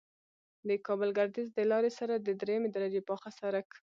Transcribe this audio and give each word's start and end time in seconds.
د 0.67 0.69
کابل 0.87 1.09
گردیز 1.17 1.47
د 1.53 1.59
لارې 1.71 1.91
سره 1.99 2.13
د 2.17 2.27
دریمې 2.41 2.69
درجې 2.75 3.01
پاخه 3.09 3.29
سرک 3.39 3.69